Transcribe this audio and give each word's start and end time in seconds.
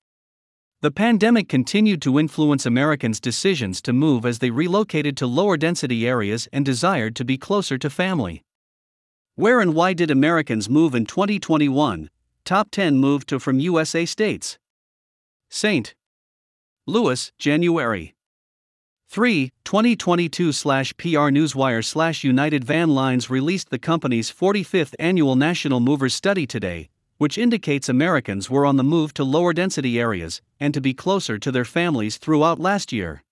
The 0.83 0.91
pandemic 0.91 1.49
continued 1.49 2.03
to 2.03 2.19
influence 2.19 2.67
Americans' 2.67 3.19
decisions 3.19 3.81
to 3.81 3.95
move 3.95 4.27
as 4.27 4.41
they 4.41 4.51
relocated 4.51 5.17
to 5.17 5.27
lower 5.27 5.57
density 5.57 6.07
areas 6.07 6.49
and 6.53 6.67
desired 6.67 7.17
to 7.17 7.25
be 7.25 7.39
closer 7.39 7.79
to 7.79 7.89
family. 7.89 8.45
Where 9.37 9.59
and 9.59 9.75
why 9.75 9.95
did 9.95 10.11
Americans 10.11 10.69
move 10.69 10.95
in 10.95 11.07
2021? 11.07 12.11
Top 12.45 12.71
10 12.71 12.99
moved 12.99 13.27
to 13.31 13.39
from 13.39 13.59
USA 13.59 14.05
states. 14.05 14.59
St. 15.49 15.95
Louis, 16.87 17.33
January. 17.39 18.15
3. 19.11 19.51
2022 19.65 20.51
PR 20.51 21.33
Newswire 21.33 22.23
United 22.23 22.63
Van 22.63 22.91
Lines 22.91 23.31
released 23.31 23.71
the 23.71 23.79
company's 23.79 24.31
45th 24.31 24.95
annual 24.99 25.35
National 25.35 25.81
Movers 25.81 26.15
Study 26.15 26.47
today, 26.47 26.91
which 27.17 27.39
indicates 27.39 27.89
Americans 27.89 28.51
were 28.51 28.67
on 28.67 28.77
the 28.77 28.85
move 28.85 29.15
to 29.15 29.25
lower 29.25 29.55
density 29.55 29.99
areas 29.99 30.43
and 30.61 30.75
to 30.75 30.83
be 30.83 30.93
closer 30.93 31.39
to 31.39 31.51
their 31.51 31.65
families 31.65 32.19
throughout 32.19 32.61
last 32.61 32.93
year. 32.93 33.23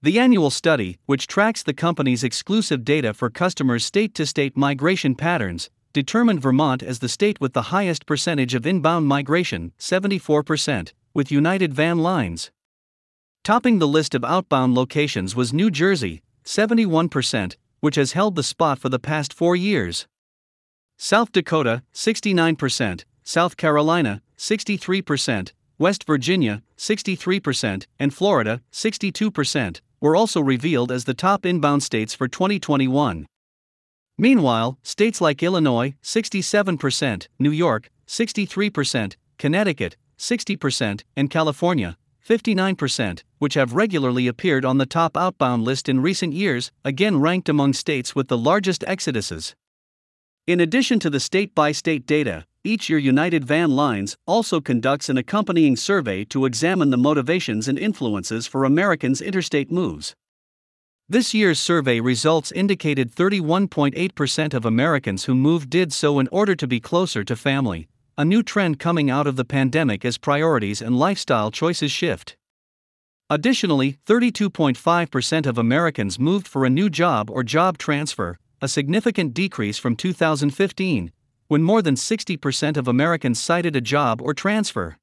The 0.00 0.20
annual 0.20 0.50
study, 0.50 0.98
which 1.06 1.26
tracks 1.26 1.64
the 1.64 1.74
company's 1.74 2.22
exclusive 2.22 2.84
data 2.84 3.12
for 3.12 3.30
customers' 3.30 3.84
state 3.84 4.14
to 4.14 4.24
state 4.24 4.56
migration 4.56 5.16
patterns, 5.16 5.70
determined 5.92 6.40
Vermont 6.40 6.84
as 6.84 7.00
the 7.00 7.08
state 7.08 7.40
with 7.40 7.52
the 7.52 7.70
highest 7.74 8.06
percentage 8.06 8.54
of 8.54 8.64
inbound 8.64 9.08
migration, 9.08 9.72
74%, 9.76 10.92
with 11.12 11.32
United 11.32 11.74
Van 11.74 11.98
Lines. 11.98 12.52
Topping 13.44 13.78
the 13.78 13.86
list 13.86 14.14
of 14.14 14.24
outbound 14.24 14.74
locations 14.74 15.36
was 15.36 15.52
New 15.52 15.70
Jersey, 15.70 16.22
71%, 16.46 17.56
which 17.80 17.96
has 17.96 18.12
held 18.12 18.36
the 18.36 18.42
spot 18.42 18.78
for 18.78 18.88
the 18.88 18.98
past 18.98 19.34
four 19.34 19.54
years. 19.54 20.06
South 20.96 21.30
Dakota, 21.30 21.82
69%, 21.92 23.04
South 23.22 23.58
Carolina, 23.58 24.22
63%, 24.38 25.52
West 25.78 26.06
Virginia, 26.06 26.62
63%, 26.78 27.86
and 27.98 28.14
Florida, 28.14 28.62
62%, 28.72 29.80
were 30.00 30.16
also 30.16 30.40
revealed 30.40 30.90
as 30.90 31.04
the 31.04 31.12
top 31.12 31.44
inbound 31.44 31.82
states 31.82 32.14
for 32.14 32.26
2021. 32.26 33.26
Meanwhile, 34.16 34.78
states 34.82 35.20
like 35.20 35.42
Illinois, 35.42 35.94
67%, 36.02 37.28
New 37.38 37.50
York, 37.50 37.90
63%, 38.06 39.16
Connecticut, 39.36 39.98
60%, 40.16 41.02
and 41.14 41.28
California, 41.28 41.98
59%, 42.26 43.22
which 43.38 43.54
have 43.54 43.74
regularly 43.74 44.26
appeared 44.26 44.64
on 44.64 44.78
the 44.78 44.86
top 44.86 45.16
outbound 45.16 45.62
list 45.62 45.88
in 45.88 46.00
recent 46.00 46.32
years, 46.32 46.72
again 46.84 47.20
ranked 47.20 47.48
among 47.50 47.74
states 47.74 48.14
with 48.14 48.28
the 48.28 48.38
largest 48.38 48.80
exoduses. 48.82 49.54
In 50.46 50.58
addition 50.58 50.98
to 51.00 51.10
the 51.10 51.20
state 51.20 51.54
by 51.54 51.72
state 51.72 52.06
data, 52.06 52.46
each 52.64 52.88
year 52.88 52.98
United 52.98 53.44
Van 53.44 53.70
Lines 53.70 54.16
also 54.26 54.58
conducts 54.58 55.10
an 55.10 55.18
accompanying 55.18 55.76
survey 55.76 56.24
to 56.24 56.46
examine 56.46 56.88
the 56.88 56.96
motivations 56.96 57.68
and 57.68 57.78
influences 57.78 58.46
for 58.46 58.64
Americans' 58.64 59.20
interstate 59.20 59.70
moves. 59.70 60.14
This 61.06 61.34
year's 61.34 61.60
survey 61.60 62.00
results 62.00 62.50
indicated 62.52 63.14
31.8% 63.14 64.54
of 64.54 64.64
Americans 64.64 65.24
who 65.24 65.34
moved 65.34 65.68
did 65.68 65.92
so 65.92 66.18
in 66.18 66.28
order 66.32 66.54
to 66.54 66.66
be 66.66 66.80
closer 66.80 67.22
to 67.24 67.36
family, 67.36 67.86
a 68.16 68.24
new 68.24 68.42
trend 68.42 68.78
coming 68.78 69.10
out 69.10 69.26
of 69.26 69.36
the 69.36 69.44
pandemic 69.44 70.04
as 70.04 70.18
priorities 70.18 70.80
and 70.80 70.98
lifestyle 70.98 71.50
choices 71.50 71.90
shift. 71.90 72.36
Additionally, 73.28 73.98
32.5% 74.06 75.46
of 75.46 75.58
Americans 75.58 76.18
moved 76.18 76.46
for 76.46 76.64
a 76.64 76.70
new 76.70 76.88
job 76.88 77.30
or 77.30 77.42
job 77.42 77.76
transfer, 77.78 78.38
a 78.62 78.68
significant 78.68 79.34
decrease 79.34 79.78
from 79.78 79.96
2015, 79.96 81.10
when 81.48 81.62
more 81.62 81.82
than 81.82 81.96
60% 81.96 82.76
of 82.76 82.86
Americans 82.86 83.40
cited 83.40 83.74
a 83.74 83.80
job 83.80 84.22
or 84.22 84.32
transfer. 84.32 84.96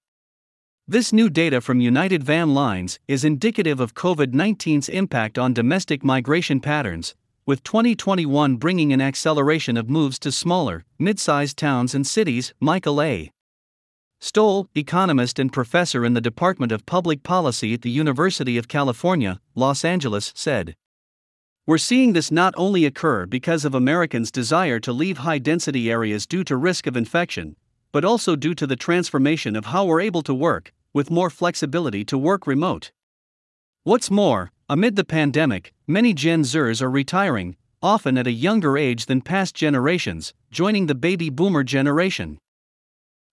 This 0.88 1.12
new 1.12 1.30
data 1.30 1.62
from 1.62 1.82
United 1.82 2.24
Van 2.24 2.54
Lines 2.54 3.00
is 3.08 3.26
indicative 3.26 3.80
of 3.80 3.94
COVID 3.94 4.34
19's 4.34 4.90
impact 4.90 5.38
on 5.38 5.54
domestic 5.54 6.04
migration 6.04 6.60
patterns, 6.60 7.16
with 7.52 7.64
2021 7.64 8.56
bringing 8.56 8.94
an 8.94 9.02
acceleration 9.02 9.76
of 9.76 9.90
moves 9.90 10.18
to 10.18 10.32
smaller, 10.32 10.86
mid 10.98 11.20
sized 11.20 11.58
towns 11.58 11.94
and 11.94 12.08
cities, 12.08 12.54
Michael 12.62 13.02
A. 13.02 13.30
Stoll, 14.22 14.70
economist 14.74 15.38
and 15.38 15.52
professor 15.52 16.06
in 16.06 16.14
the 16.14 16.22
Department 16.22 16.72
of 16.72 16.86
Public 16.86 17.24
Policy 17.24 17.74
at 17.74 17.82
the 17.82 17.90
University 17.90 18.58
of 18.58 18.70
California, 18.70 19.42
Los 19.54 19.84
Angeles, 19.84 20.32
said. 20.34 20.78
We're 21.68 21.78
seeing 21.78 22.14
this 22.14 22.32
not 22.32 22.54
only 22.56 22.86
occur 22.86 23.26
because 23.26 23.66
of 23.66 23.76
Americans' 23.76 24.32
desire 24.32 24.80
to 24.80 24.94
leave 24.94 25.18
high 25.18 25.40
density 25.40 25.92
areas 25.92 26.26
due 26.26 26.46
to 26.46 26.56
risk 26.56 26.88
of 26.88 26.96
infection, 26.96 27.58
but 27.92 28.06
also 28.06 28.38
due 28.38 28.56
to 28.56 28.66
the 28.66 28.78
transformation 28.78 29.58
of 29.58 29.66
how 29.66 29.84
we're 29.84 30.00
able 30.00 30.22
to 30.22 30.34
work, 30.34 30.72
with 30.94 31.12
more 31.12 31.30
flexibility 31.30 32.06
to 32.06 32.18
work 32.18 32.48
remote. 32.48 32.94
What's 33.84 34.10
more, 34.10 34.54
Amid 34.72 34.96
the 34.96 35.04
pandemic, 35.04 35.74
many 35.86 36.14
Gen 36.14 36.44
Zers 36.44 36.82
are 36.82 36.90
retiring, 36.90 37.58
often 37.82 38.18
at 38.18 38.26
a 38.26 38.32
younger 38.32 38.78
age 38.78 39.06
than 39.06 39.20
past 39.20 39.54
generations, 39.54 40.34
joining 40.50 40.86
the 40.86 40.96
baby 40.96 41.30
boomer 41.30 41.66
generation. 41.66 42.38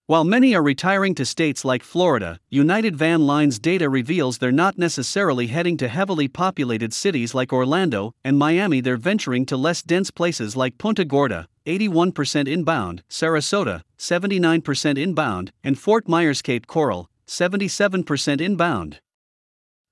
While 0.06 0.24
many 0.24 0.52
are 0.56 0.62
retiring 0.64 1.14
to 1.14 1.24
states 1.24 1.64
like 1.64 1.84
Florida, 1.84 2.40
United 2.50 2.96
Van 2.96 3.24
Lines 3.24 3.60
data 3.60 3.88
reveals 3.88 4.38
they're 4.38 4.50
not 4.50 4.78
necessarily 4.78 5.46
heading 5.46 5.76
to 5.76 5.86
heavily 5.86 6.26
populated 6.26 6.92
cities 6.92 7.36
like 7.36 7.52
Orlando 7.52 8.16
and 8.24 8.36
Miami, 8.36 8.80
they're 8.80 8.96
venturing 8.96 9.46
to 9.46 9.56
less 9.56 9.80
dense 9.80 10.10
places 10.10 10.56
like 10.56 10.76
Punta 10.76 11.04
Gorda, 11.04 11.46
81% 11.66 12.48
inbound, 12.48 13.04
Sarasota, 13.08 13.82
79% 13.96 14.98
inbound, 14.98 15.52
and 15.62 15.78
Fort 15.78 16.08
Myers 16.08 16.42
Cape 16.42 16.66
Coral, 16.66 17.08
77% 17.28 18.40
inbound. 18.40 18.98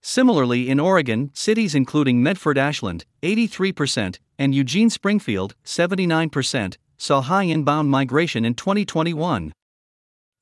Similarly, 0.09 0.71
in 0.71 0.79
Oregon, 0.79 1.33
cities 1.35 1.75
including 1.75 2.23
Medford 2.23 2.57
Ashland, 2.57 3.05
83%, 3.25 4.21
and 4.39 4.55
Eugene 4.55 4.89
Springfield, 4.89 5.57
79%, 5.65 6.77
saw 6.97 7.21
high 7.23 7.43
inbound 7.43 7.91
migration 7.91 8.45
in 8.45 8.55
2021. 8.55 9.53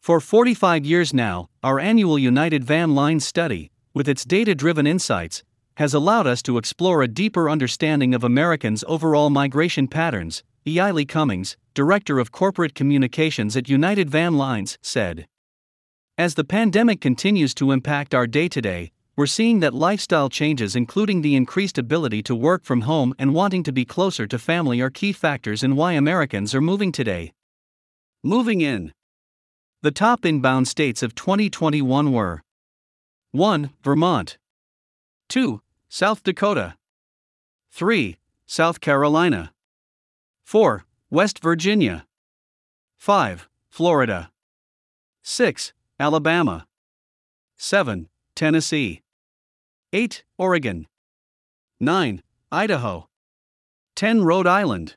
For 0.02 0.20
45 0.20 0.84
years 0.84 1.14
now, 1.14 1.48
our 1.62 1.80
annual 1.80 2.19
United 2.19 2.62
Van 2.62 2.94
Lines 2.94 3.25
study, 3.25 3.70
with 3.94 4.06
its 4.06 4.26
data 4.26 4.54
driven 4.54 4.86
insights, 4.86 5.42
has 5.78 5.94
allowed 5.94 6.26
us 6.26 6.42
to 6.42 6.58
explore 6.58 7.02
a 7.02 7.08
deeper 7.08 7.48
understanding 7.48 8.14
of 8.14 8.22
Americans' 8.22 8.84
overall 8.86 9.31
migration 9.31 9.88
patterns, 9.88 10.42
Eily 10.69 11.06
Cummings, 11.06 11.56
Director 11.72 12.19
of 12.19 12.31
Corporate 12.32 12.75
Communications 12.75 13.56
at 13.56 13.70
United 13.70 14.10
Van 14.10 14.34
Lines, 14.34 14.76
said. 14.82 15.26
As 16.19 16.34
the 16.34 16.44
pandemic 16.44 17.00
continues 17.00 17.54
to 17.54 17.72
impact 17.72 18.14
our 18.14 18.26
day 18.26 18.46
to 18.48 18.60
day, 18.60 18.92
we're 19.16 19.26
seeing 19.26 19.60
that 19.60 19.75
lifestyle 19.75 20.28
changes, 20.28 20.75
including 20.75 21.22
the 21.22 21.36
increased 21.36 21.78
ability 21.78 22.22
to 22.25 22.34
work 22.34 22.64
from 22.64 22.80
home 22.82 23.14
and 23.19 23.32
wanting 23.32 23.62
to 23.62 23.72
be 23.72 23.84
closer 23.84 24.26
to 24.26 24.38
family, 24.38 24.80
are 24.80 24.91
key 24.91 25.12
factors 25.12 25.62
in 25.62 25.76
why 25.76 25.92
Americans 25.92 26.54
are 26.54 26.60
moving 26.60 26.91
today. 26.91 27.32
Moving 28.25 28.60
in. 28.60 28.92
The 29.82 29.93
top 29.93 30.25
inbound 30.25 30.66
states 30.66 31.02
of 31.02 31.14
2021 31.14 32.12
were 32.12 32.43
1. 33.31 33.70
Vermont, 33.82 34.38
2. 35.28 35.60
South 35.88 36.22
Dakota, 36.25 36.76
3. 37.70 38.17
South 38.46 38.81
Carolina, 38.81 39.52
4. 40.43 40.84
West 41.10 41.40
Virginia, 41.40 42.05
5. 42.96 43.49
Florida, 43.70 44.31
6. 45.22 45.72
Alabama, 46.00 46.67
7. 47.56 48.08
Tennessee. 48.34 49.04
8. 49.94 50.25
Oregon. 50.38 50.88
9. 51.79 52.20
Idaho. 52.50 53.06
10. 53.94 54.25
Rhode 54.25 54.49
Island. 54.49 54.96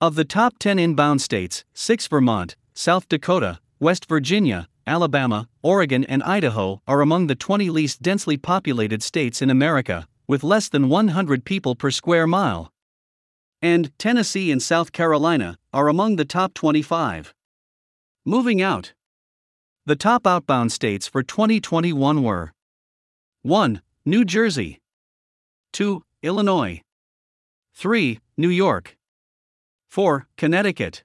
Of 0.00 0.14
the 0.14 0.24
top 0.24 0.60
10 0.60 0.78
inbound 0.78 1.20
states, 1.20 1.64
6 1.74 2.06
Vermont, 2.06 2.54
South 2.72 3.08
Dakota, 3.08 3.58
West 3.80 4.08
Virginia, 4.08 4.68
Alabama, 4.86 5.48
Oregon, 5.60 6.04
and 6.04 6.22
Idaho 6.22 6.80
are 6.86 7.00
among 7.00 7.26
the 7.26 7.34
20 7.34 7.68
least 7.68 8.00
densely 8.00 8.36
populated 8.36 9.02
states 9.02 9.42
in 9.42 9.50
America, 9.50 10.06
with 10.28 10.44
less 10.44 10.68
than 10.68 10.88
100 10.88 11.44
people 11.44 11.74
per 11.74 11.90
square 11.90 12.28
mile. 12.28 12.72
And 13.60 13.90
Tennessee 13.98 14.52
and 14.52 14.62
South 14.62 14.92
Carolina 14.92 15.58
are 15.72 15.88
among 15.88 16.14
the 16.14 16.24
top 16.24 16.54
25. 16.54 17.34
Moving 18.24 18.62
out. 18.62 18.92
The 19.84 19.96
top 19.96 20.28
outbound 20.28 20.70
states 20.70 21.08
for 21.08 21.24
2021 21.24 22.22
were 22.22 22.52
1. 23.42 23.82
New 24.08 24.24
Jersey, 24.24 24.78
2. 25.72 26.00
Illinois, 26.22 26.80
3. 27.74 28.20
New 28.36 28.48
York, 28.48 28.96
4. 29.88 30.28
Connecticut, 30.36 31.02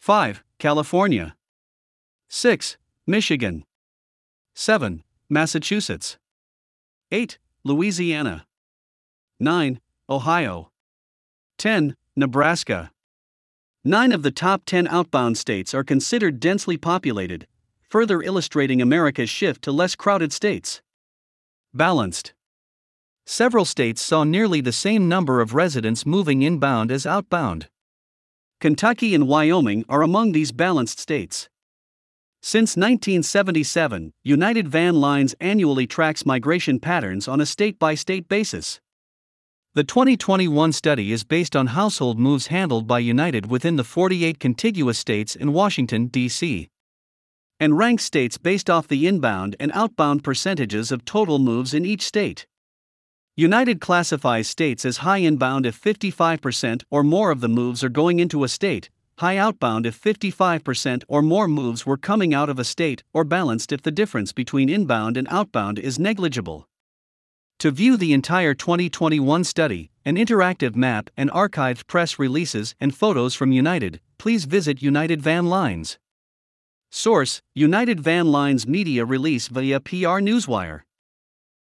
5. 0.00 0.42
California, 0.58 1.36
6. 2.28 2.76
Michigan, 3.06 3.64
7. 4.56 5.04
Massachusetts, 5.28 6.18
8. 7.12 7.38
Louisiana, 7.62 8.44
9. 9.38 9.80
Ohio, 10.08 10.72
10. 11.58 11.94
Nebraska. 12.16 12.90
Nine 13.84 14.10
of 14.10 14.24
the 14.24 14.32
top 14.32 14.62
10 14.66 14.88
outbound 14.88 15.38
states 15.38 15.72
are 15.72 15.84
considered 15.84 16.40
densely 16.40 16.76
populated, 16.76 17.46
further 17.88 18.20
illustrating 18.20 18.82
America's 18.82 19.30
shift 19.30 19.62
to 19.62 19.70
less 19.70 19.94
crowded 19.94 20.32
states. 20.32 20.82
Balanced. 21.74 22.34
Several 23.26 23.64
states 23.64 24.02
saw 24.02 24.24
nearly 24.24 24.60
the 24.60 24.72
same 24.72 25.08
number 25.08 25.40
of 25.40 25.54
residents 25.54 26.04
moving 26.04 26.42
inbound 26.42 26.90
as 26.90 27.06
outbound. 27.06 27.68
Kentucky 28.58 29.14
and 29.14 29.28
Wyoming 29.28 29.84
are 29.88 30.02
among 30.02 30.32
these 30.32 30.50
balanced 30.50 30.98
states. 30.98 31.48
Since 32.42 32.76
1977, 32.76 34.12
United 34.24 34.66
Van 34.66 34.96
Lines 34.96 35.36
annually 35.38 35.86
tracks 35.86 36.26
migration 36.26 36.80
patterns 36.80 37.28
on 37.28 37.40
a 37.40 37.46
state 37.46 37.78
by 37.78 37.94
state 37.94 38.26
basis. 38.28 38.80
The 39.74 39.84
2021 39.84 40.72
study 40.72 41.12
is 41.12 41.22
based 41.22 41.54
on 41.54 41.68
household 41.68 42.18
moves 42.18 42.48
handled 42.48 42.88
by 42.88 42.98
United 42.98 43.46
within 43.46 43.76
the 43.76 43.84
48 43.84 44.40
contiguous 44.40 44.98
states 44.98 45.36
in 45.36 45.52
Washington, 45.52 46.06
D.C. 46.06 46.69
and 47.60 47.78
ranks 47.78 48.02
states 48.02 48.38
based 48.38 48.68
off 48.68 48.88
the 48.88 49.06
inbound 49.06 49.54
and 49.60 49.70
outbound 49.74 50.24
percentages 50.24 50.90
of 50.90 51.04
total 51.04 51.38
moves 51.38 51.74
in 51.74 51.84
each 51.84 52.02
state. 52.02 52.46
United 53.36 53.80
classifies 53.80 54.48
states 54.48 54.84
as 54.84 54.98
high 54.98 55.18
inbound 55.18 55.64
if 55.66 55.80
55% 55.80 56.82
or 56.90 57.04
more 57.04 57.30
of 57.30 57.40
the 57.40 57.48
moves 57.48 57.84
are 57.84 57.88
going 57.88 58.18
into 58.18 58.42
a 58.42 58.48
state, 58.48 58.90
high 59.18 59.36
outbound 59.36 59.84
if 59.86 60.00
55% 60.02 61.04
or 61.06 61.22
more 61.22 61.46
moves 61.46 61.84
were 61.84 61.96
coming 61.96 62.34
out 62.34 62.48
of 62.48 62.58
a 62.58 62.64
state, 62.64 63.04
or 63.12 63.22
balanced 63.22 63.70
if 63.70 63.82
the 63.82 63.90
difference 63.90 64.32
between 64.32 64.68
inbound 64.68 65.16
and 65.16 65.28
outbound 65.30 65.78
is 65.78 65.98
negligible. 65.98 66.66
To 67.58 67.70
view 67.70 67.98
the 67.98 68.14
entire 68.14 68.54
2021 68.54 69.44
study, 69.44 69.90
an 70.06 70.16
interactive 70.16 70.74
map, 70.74 71.10
and 71.14 71.30
archived 71.30 71.86
press 71.86 72.18
releases 72.18 72.74
and 72.80 72.94
photos 72.94 73.34
from 73.34 73.52
United, 73.52 74.00
please 74.16 74.46
visit 74.46 74.80
United 74.80 75.20
Van 75.20 75.46
Lines. 75.46 75.98
Source 76.92 77.40
United 77.54 78.00
Van 78.00 78.26
Lines 78.32 78.66
Media 78.66 79.04
Release 79.04 79.46
via 79.46 79.78
PR 79.78 80.18
Newswire. 80.18 80.82